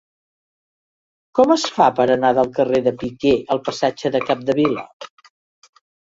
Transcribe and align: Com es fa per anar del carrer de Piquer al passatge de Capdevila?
Com 1.39 1.53
es 1.55 1.65
fa 1.75 1.89
per 1.99 2.07
anar 2.15 2.31
del 2.39 2.49
carrer 2.57 2.81
de 2.89 2.95
Piquer 3.03 3.35
al 3.57 3.63
passatge 3.69 4.13
de 4.19 4.25
Capdevila? 4.33 4.89